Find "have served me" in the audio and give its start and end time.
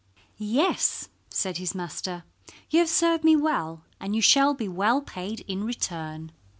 2.79-3.35